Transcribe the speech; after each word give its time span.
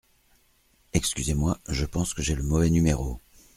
Excusez-moi, 0.93 1.59
je 1.67 1.85
pense 1.85 2.15
que 2.15 2.23
j’ai 2.23 2.33
le 2.33 2.41
mauvais 2.41 2.71
numéro. 2.71 3.21